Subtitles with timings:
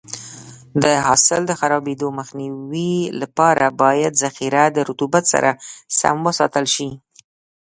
[0.83, 5.49] د حاصل د خرابېدو مخنیوي لپاره باید ذخیره د رطوبت سره
[5.99, 6.89] سم وساتل شي.